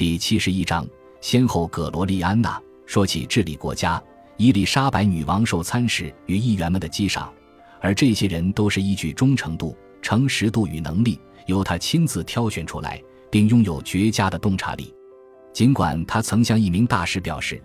[0.00, 0.88] 第七十一章，
[1.20, 4.02] 先后葛罗利安娜说起治理国家，
[4.38, 7.30] 伊丽莎白女王受参事与议员们的激赏，
[7.82, 12.98] 而这些人都是依据忠诚度、诚实度与能力，由她亲自挑选出来，
[13.30, 14.90] 并拥有绝佳的洞察力。
[15.52, 17.62] 尽管他曾向一名大使表示：“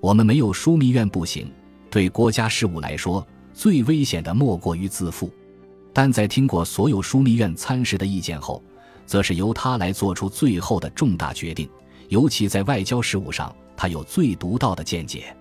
[0.00, 1.52] 我们没有枢密院不行，
[1.90, 5.28] 对国家事务来说，最危险的莫过于自负。”
[5.92, 8.62] 但在听过所有枢密院参事的意见后，
[9.06, 11.68] 则是由他来做出最后的重大决定，
[12.08, 15.34] 尤其在外交事务上，他有最独到的见解。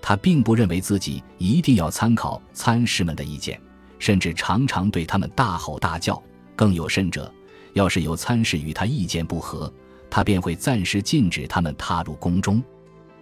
[0.00, 3.60] 他并不认为自己一定要参考参事们的意见，
[3.98, 6.22] 甚至常常对他们大吼大叫。
[6.54, 7.32] 更有甚者，
[7.74, 9.72] 要是有参事与他意见不合，
[10.08, 12.62] 他便会暂时禁止他们踏入宫中。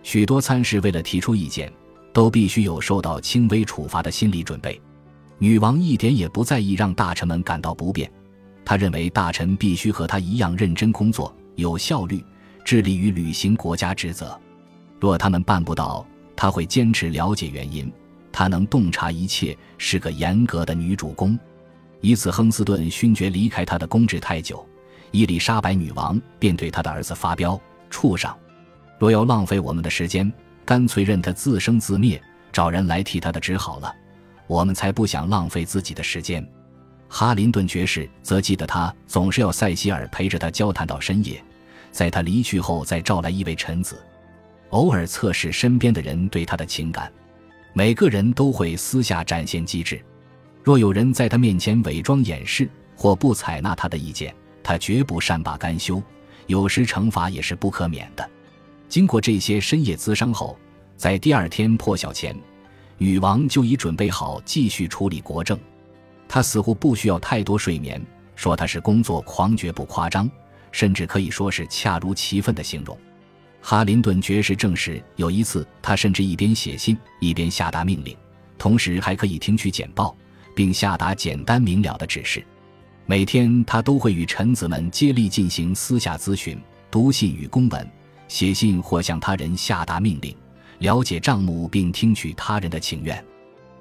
[0.03, 1.73] 许多参事为了提出意见，
[2.13, 4.81] 都必须有受到轻微处罚的心理准备。
[5.39, 8.11] 女王一点也不在意让大臣们感到不便。
[8.67, 12.23] 他认为大臣必须和他一样认真工作、有效率，
[12.65, 14.37] 致力于履行国家职责。
[14.99, 17.91] 若他们办不到，他会坚持了解原因。
[18.33, 21.39] 他能洞察一切，是个严格的女主公。
[22.01, 24.67] 一次，亨斯顿勋爵离开他的宫职太久，
[25.13, 28.35] 伊丽莎白女王便对他的儿子发飙：“畜生！
[28.99, 30.31] 若要浪费我们的时间，
[30.65, 32.21] 干脆任他自生自灭，
[32.53, 33.95] 找人来替他的职好了。
[34.49, 36.45] 我们才不想浪费自己的时间。”
[37.19, 41.43] 哈林顿爵士则记得，他总是要塞西尔陪着他交谈到深夜，
[41.91, 43.99] 在他离去后再召来一位臣子，
[44.69, 47.11] 偶尔测试身边的人对他的情感。
[47.73, 49.99] 每个人都会私下展现机智，
[50.63, 56.03] 若有人在他面前伪装掩饰或不采纳他的意见，他绝不善罢甘休，
[56.49, 58.29] 有时惩罚也是不可免的。
[58.91, 60.55] 经过这些深夜滋伤后，
[60.99, 62.37] 在第二天破晓前，
[62.99, 65.59] 女王就已准备好继续处理国政。
[66.29, 70.31] 他似乎不需要太多睡眠，说他是工作狂绝不夸张，
[70.73, 72.97] 甚至可以说是恰如其分的形容。
[73.63, 78.17] 哈林顿爵士证实，有一次他甚至一边写信一边下达命令，
[78.59, 80.17] 同时还可以听取简报，
[80.55, 82.45] 并下达简单明了的指示。
[83.07, 86.61] 每天他都会与臣子们接力进行私下咨询、
[86.91, 87.91] 读信与公文、
[88.29, 90.37] 写信或向他人下达命令，
[90.79, 93.25] 了解账目并听取他人的请愿。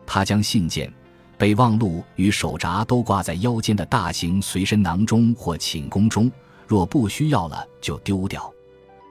[0.06, 0.92] 他将信件。
[1.38, 6.32] 备忘录与手札都挂在腰间的大型随身囊中或寝宫中，
[6.68, 8.52] 若不需要了就丢掉。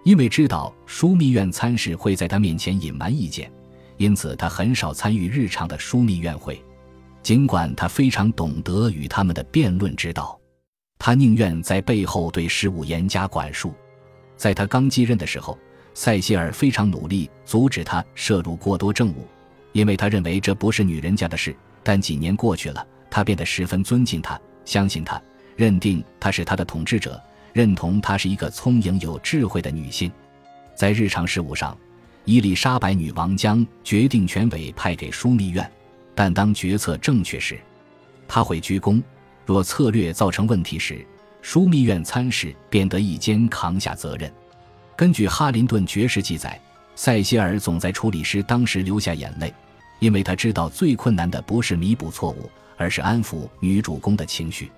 [0.05, 3.51] 因为知道枢密院参事会在他面前隐瞒意见，
[3.97, 6.62] 因此他很少参与日常的枢密院会。
[7.23, 10.39] 尽管他非常懂得与他们的辩论之道，
[10.99, 13.73] 他宁愿在背后对事务严加管束。
[14.37, 15.59] 在他刚继任的时候，
[15.95, 19.27] 塞西尔非常努力阻止他摄入过多政务，
[19.73, 21.56] 因为他认为这不是女人家的事。
[21.84, 25.21] 但几年过去了，他变得十分尊敬他，相信他，
[25.55, 27.22] 认定他是他的统治者，
[27.53, 30.11] 认同他是一个聪颖有智慧的女性。
[30.75, 31.77] 在日常事务上，
[32.25, 35.71] 伊丽莎白女王将决定权委派给枢密院，
[36.15, 37.61] 但当决策正确时，
[38.27, 39.00] 他会鞠躬；
[39.44, 41.06] 若策略造成问题时，
[41.43, 44.33] 枢密院参事便得一肩扛下责任。
[44.97, 46.59] 根据哈林顿爵士记载，
[46.97, 49.53] 塞西尔总在处理时当时流下眼泪。
[50.05, 54.71] 因为他知道最困难的不是弥补错误，而是安抚女主公的情绪。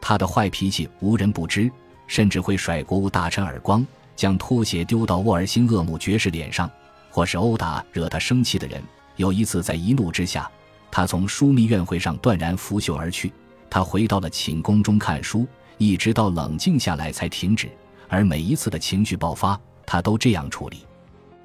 [0.00, 1.70] 他的坏脾气无人不知，
[2.06, 6.70] 甚至会甩国务大臣耳光，将拖鞋丢到沃尔辛厄姆爵士脸上，
[7.10, 8.82] 或是殴打惹他生气的人。
[9.16, 10.50] 有一次，在一怒之下，
[10.90, 13.30] 他从枢密院会上断然拂袖而去。
[13.68, 15.46] 他回到了寝宫中看书，
[15.76, 17.68] 一直到冷静下来才停止。
[18.08, 20.86] 而每一次的情绪爆发，他都这样处理。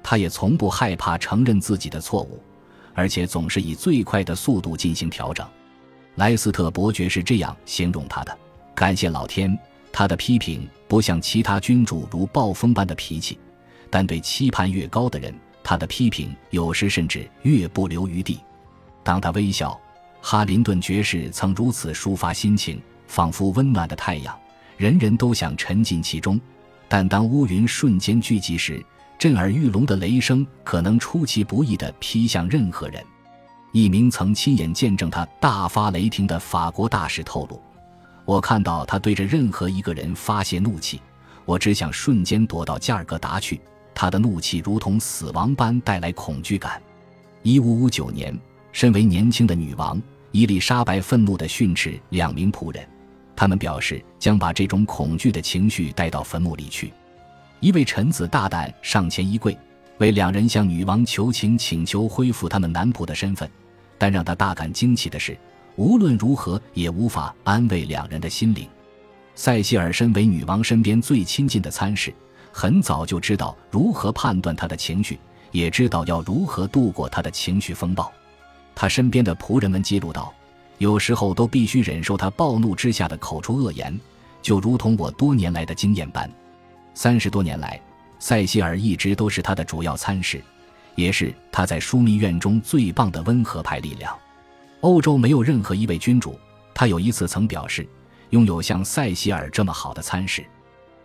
[0.02, 2.40] 他也从不害怕承认自己的错误。
[2.98, 5.46] 而且总是以最快的速度进行调整，
[6.16, 8.36] 莱斯特伯爵是这样形容他的：
[8.74, 9.56] 感谢老天，
[9.92, 13.38] 他的批评不像其他君主如暴风般的脾气，
[13.88, 15.32] 但对期盼越高的人，
[15.62, 18.40] 他的批评有时甚至越不留余地。
[19.04, 19.80] 当他微笑，
[20.20, 24.36] 哈林顿爵士曾如此抒发心情，仿佛温暖的太阳，
[24.76, 26.36] 人人都想沉浸其中；
[26.88, 28.84] 但当乌云瞬间聚集时，
[29.18, 33.04] 震耳欲聋的雷声可能出其不意地劈向任何人。
[33.72, 37.60] 一名曾亲眼见证他大发雷霆的法国大使透露
[38.24, 41.00] ：“我看到他对着任何一个人发泄怒气，
[41.44, 43.60] 我只想瞬间躲到加尔各答去。
[43.92, 46.80] 他的怒气如同死亡般带来恐惧感。”
[47.42, 48.36] 一五五九年，
[48.70, 50.00] 身为年轻的女王
[50.30, 52.88] 伊丽莎白愤怒地训斥两名仆人，
[53.34, 56.92] 他们表示将把这种恐惧的情绪带到坟墓里去。
[57.60, 59.56] 一位臣子大胆上前一跪，
[59.98, 63.48] 为两人向女王求情，请求恢复他们男仆的身份。
[63.98, 65.36] 但让他大感惊奇的是，
[65.74, 68.68] 无论如何也无法安慰两人的心灵。
[69.34, 72.14] 塞西尔身为女王身边最亲近的参事，
[72.52, 75.18] 很早就知道如何判断她的情绪，
[75.50, 78.12] 也知道要如何度过她的情绪风暴。
[78.76, 80.32] 他身边的仆人们记录道，
[80.78, 83.98] 有时候都必须忍受他暴怒之下的口出恶言，
[84.40, 86.30] 就如同我多年来的经验般。
[86.98, 87.80] 三十多年来，
[88.18, 90.42] 塞西尔一直都是他的主要参事，
[90.96, 94.18] 也是他在枢密院中最棒的温和派力量。
[94.80, 96.36] 欧洲没有任何一位君主，
[96.74, 97.88] 他有一次曾表示，
[98.30, 100.44] 拥有像塞西尔这么好的参事。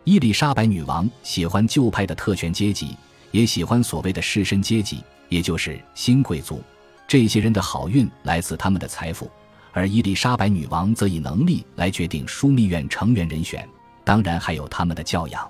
[0.03, 2.97] 伊丽莎白女王喜欢旧派的特权阶级，
[3.29, 6.59] 也喜欢所谓的士绅阶级，也就是新贵族。
[7.07, 9.29] 这些人的好运来自他们的财富，
[9.71, 13.69] 而伊丽莎白女王则以能力来决定枢密院成员人选，
[14.03, 15.47] 当然还有他们的教养。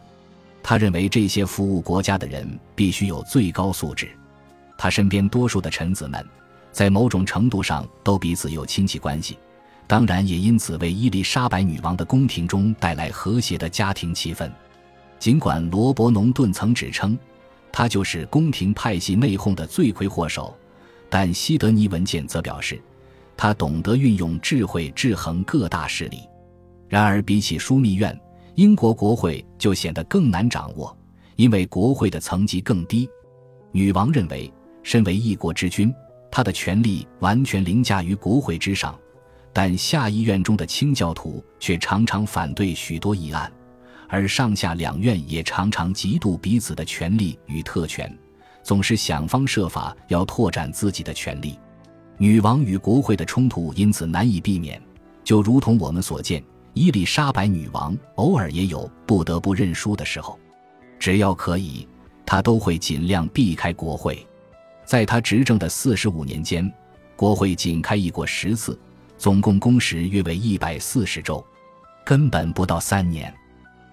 [0.64, 4.10] 他认为这些服务国家的人必须有最高素质。
[4.78, 6.26] 他身边多数的臣子们，
[6.72, 9.38] 在某种程度上都彼此有亲戚关系。
[9.86, 14.50] 当然，也因此为伊丽莎白女王的宫廷中带来和谐的家庭气氛。
[15.20, 17.18] 尽管罗伯·农顿曾指称，
[17.72, 20.56] 他就是宫廷派系内讧的罪魁祸首，
[21.10, 22.82] 但西德尼文件则表示，
[23.36, 26.22] 他懂得运用智慧制衡各大势力。
[26.88, 28.18] 然而，比起枢密院，
[28.56, 30.96] 英国国会就显得更难掌握，
[31.36, 33.10] 因为国会的层级更低。
[33.72, 34.52] 女王认为，
[34.84, 35.92] 身为一国之君，
[36.30, 38.96] 她的权力完全凌驾于国会之上。
[39.52, 43.52] 但下议院中的清教徒却常常反对许多议案，
[44.08, 48.16] 而上下两院也常常嫉妒彼此的权利与特权，
[48.64, 51.58] 总是想方设法要拓展自己的权利。
[52.18, 54.82] 女王与国会的冲突因此难以避免，
[55.24, 60.40] 就如同我们所见，伊丽莎白女王偶尔也有不得不认输的时候。
[61.00, 61.88] 只要可以，
[62.26, 64.26] 她都会尽量避开国会。
[64.86, 66.72] 在她执政的四十五年间，
[67.16, 68.80] 国会仅开议过十次。
[69.16, 71.46] 总共工时约为一百四十周，
[72.04, 73.34] 根本不到三年。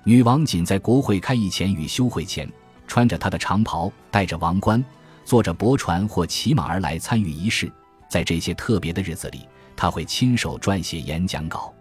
[0.02, 2.50] 女王仅在国会开议前与休会前，
[2.88, 4.82] 穿着她的长袍，戴着王冠，
[5.24, 7.70] 坐着驳船或骑马而来参与仪式。
[8.08, 11.72] 在这些特别的日子里，她会亲手撰写演讲稿。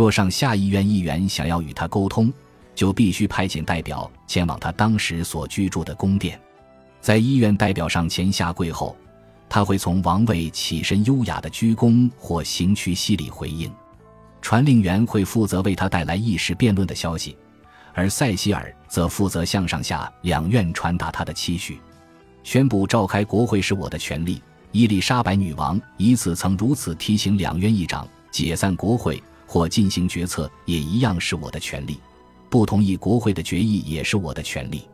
[0.00, 2.32] 若上下议院议员想要与他沟通，
[2.74, 6.40] 就必须派遣代表前往他当时所居住的宫殿。
[7.02, 8.96] 在医院代表上前下跪后。
[9.46, 13.70] 他会从王位起身，优雅的鞠躬或行屈膝礼回应。
[14.40, 17.36] 传令员会负责为他带来议事辩论的消息，
[17.92, 21.78] 而塞西尔则负责向上下两院传达他的期许。
[22.42, 24.40] 宣布召开国会是我的权利。
[24.72, 31.98] 伊丽莎白女王一次曾如此提醒两院议长：解散国会或进行决策也一样是我的权利。
[32.48, 34.88] 不同意国会的决议也是我的权利。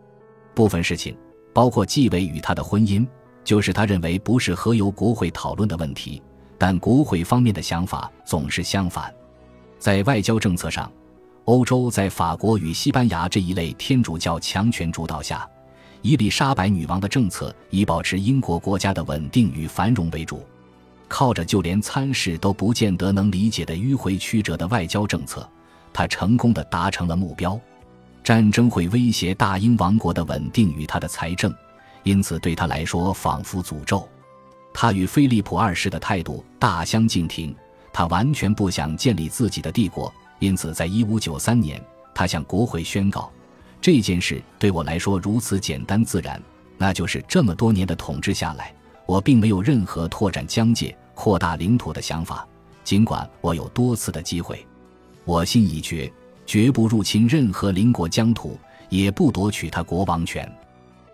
[0.54, 1.14] 部分事情，
[1.52, 3.06] 包括继位与他的婚姻。
[3.44, 6.22] 就是他认为不是合由国会讨论的问题，
[6.56, 9.14] 但国会方面的想法总是相反。
[9.78, 10.90] 在外交政策上，
[11.44, 15.46] 欧洲在法国与西班牙这一类天主教强权主导下，
[16.00, 20.42] 伊丽莎白女王的政策以保持英国国家的稳定与繁荣为主。
[21.08, 25.48] 靠着就连参事都不见得能理解的迂回曲折的外交政策，
[25.92, 27.58] 他成功的达成了目标。
[28.24, 31.54] 战争会威胁大英王国的稳定与他的财政。
[32.02, 34.08] 因此，对他来说仿佛诅咒。
[34.72, 37.54] 他与菲利普二世的态度大相径庭，
[37.92, 40.12] 他完全不想建立自己的帝国。
[40.38, 41.82] 因此，在一五九三年，
[42.14, 43.30] 他向国会宣告
[43.80, 46.40] ：“这件事对我来说如此简单自然，
[46.76, 48.74] 那就是这么多年的统治下来，
[49.06, 52.46] 我并没有任何拓展疆界、扩大领土的想法。
[52.84, 54.64] 尽管我有多次的机会，
[55.24, 56.12] 我心已决，
[56.44, 58.58] 绝不入侵任何邻国疆土，
[58.88, 60.50] 也不夺取他国王权。”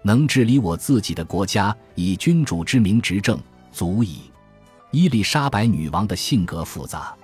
[0.05, 3.39] 能治理我自己的国家，以君主之名执政，
[3.71, 4.23] 足矣。
[4.91, 7.15] 伊丽莎白女王的性格复杂，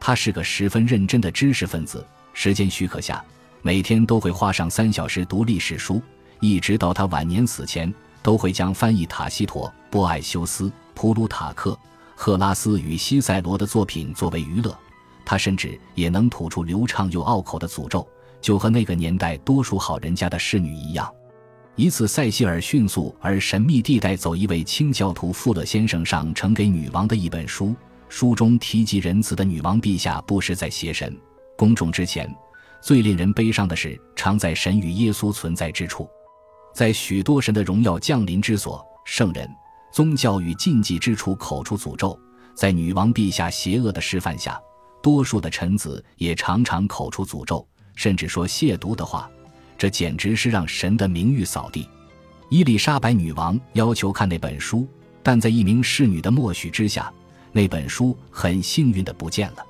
[0.00, 2.04] 她是个十分认真的知识分子。
[2.32, 3.24] 时间许可下，
[3.62, 6.02] 每天都会花上三小时读历史书，
[6.40, 7.94] 一直到她晚年死前，
[8.26, 11.78] 都会将翻译塔西佗、波艾修斯、普鲁塔克、
[12.16, 14.76] 赫拉斯与西塞罗的作品作为娱乐。
[15.24, 18.04] 他甚至也能吐出流畅又拗口的诅咒，
[18.40, 21.08] 就和那个年代多数好人家的侍女一样。
[21.76, 27.76] 一次，塞西尔迅速而神秘地带走一位清教徒富勒先生上呈给女王的一本书，
[28.08, 31.16] 书中提及仁慈的女王陛下不时在邪神。
[31.56, 32.28] 公众之前，
[32.82, 36.08] 最令人悲伤的是，常在神与耶稣存在之处，
[36.76, 39.48] 在许多神的荣耀降临之所，圣人、
[39.90, 42.20] 宗教与禁忌之处口出诅咒。
[42.54, 44.60] 在女王陛下邪恶的示范下，
[45.02, 49.26] 多数的臣子也常常口出诅咒，甚至说亵渎的话。
[49.78, 51.88] 这简直是让神的名誉扫地。
[52.50, 54.86] 伊丽莎白女王要求看那本书，
[55.22, 57.10] 但在一名侍女的默许之下，
[57.52, 59.64] 那本书很幸运的不见了。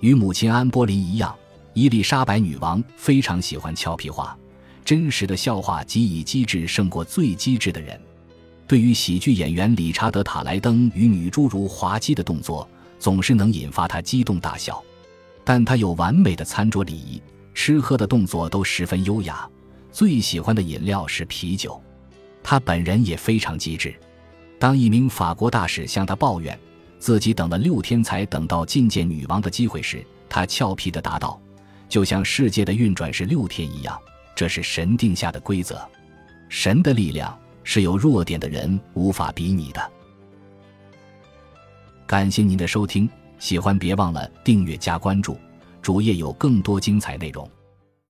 [0.00, 1.32] 与母亲安波林一样，
[1.74, 4.36] 伊丽莎白女王非常喜欢俏皮话，
[4.90, 7.96] 真实的笑话即以机智胜过最机智的人。
[8.66, 12.68] 对于喜剧演员理查德·塔莱登与女侏儒滑稽的动作，
[12.98, 14.82] 总是能引发他激动大笑。
[15.44, 17.22] 但他有完美的餐桌礼仪，
[17.54, 19.48] 吃喝的动作都十分优雅。
[19.92, 21.80] 最喜欢的饮料是啤酒。
[22.42, 23.94] 他本人也非常机智。
[24.58, 26.58] 当一名法国大使向他抱怨
[26.98, 31.40] 自己等了六天才等到觐见女王的机会时，他俏皮地答道
[31.88, 33.96] ：“就像世界的运转是六天一样，
[34.40, 35.86] 这是神定下的规则。
[36.48, 39.92] 神的力量是有弱点的人无法比拟的。”
[42.08, 43.06] 感谢您的收听，
[43.38, 45.36] 喜欢别忘了订阅加关注，
[45.82, 47.46] 主页有更多精彩内容。